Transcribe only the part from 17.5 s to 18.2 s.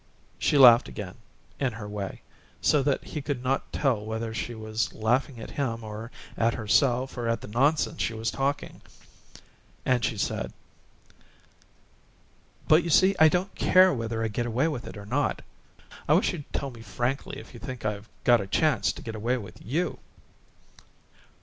you think I've